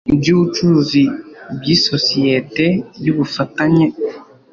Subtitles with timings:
[0.19, 1.03] by ubucuruzi
[1.57, 2.65] by isosiyete
[3.03, 3.87] y ubufatanye